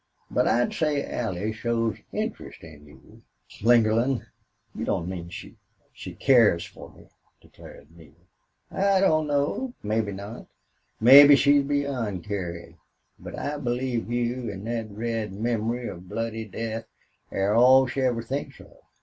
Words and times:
"But 0.31 0.47
I'd 0.47 0.73
say 0.73 1.07
Allie 1.07 1.53
shows 1.53 1.99
interest 2.11 2.63
in 2.63 2.87
you." 2.87 3.21
"Slingerland! 3.47 4.25
You 4.73 4.83
don't 4.83 5.07
mean 5.07 5.29
she 5.29 5.57
she 5.93 6.15
cares 6.15 6.65
for 6.65 6.91
me?" 6.91 7.07
demanded 7.39 7.95
Neale. 7.95 8.27
"I 8.71 8.99
don't 8.99 9.27
know. 9.27 9.75
Mebbe 9.83 10.11
not. 10.15 10.47
Mebbe 10.99 11.37
she's 11.37 11.63
beyond 11.65 12.23
carin'. 12.23 12.77
But 13.19 13.37
I 13.37 13.57
believe 13.57 14.11
you 14.11 14.49
an' 14.51 14.65
thet 14.65 14.89
red 14.89 15.33
memory 15.33 15.87
of 15.87 16.09
bloody 16.09 16.45
death 16.45 16.87
air 17.31 17.53
all 17.53 17.85
she 17.85 18.01
ever 18.01 18.23
thinks 18.23 18.59
of. 18.59 18.79